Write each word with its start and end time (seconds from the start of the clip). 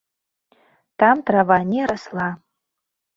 Там 1.03 1.21
трава 1.27 1.57
не 1.73 1.81
расла. 1.91 2.29